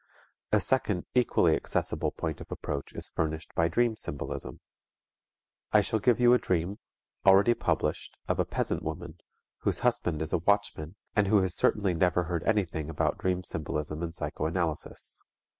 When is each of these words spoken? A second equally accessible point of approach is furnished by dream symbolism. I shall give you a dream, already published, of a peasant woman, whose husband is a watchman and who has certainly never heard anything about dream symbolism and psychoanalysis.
A 0.51 0.59
second 0.59 1.05
equally 1.13 1.55
accessible 1.55 2.09
point 2.09 2.41
of 2.41 2.51
approach 2.51 2.91
is 2.93 3.11
furnished 3.11 3.53
by 3.53 3.67
dream 3.67 3.95
symbolism. 3.95 4.59
I 5.71 5.81
shall 5.81 5.99
give 5.99 6.19
you 6.19 6.33
a 6.33 6.39
dream, 6.39 6.79
already 7.23 7.53
published, 7.53 8.17
of 8.27 8.39
a 8.39 8.43
peasant 8.43 8.81
woman, 8.81 9.19
whose 9.59 9.81
husband 9.85 10.23
is 10.23 10.33
a 10.33 10.39
watchman 10.39 10.95
and 11.15 11.27
who 11.27 11.43
has 11.43 11.53
certainly 11.55 11.93
never 11.93 12.23
heard 12.23 12.41
anything 12.45 12.89
about 12.89 13.19
dream 13.19 13.43
symbolism 13.43 14.01
and 14.01 14.11
psychoanalysis. 14.15 15.21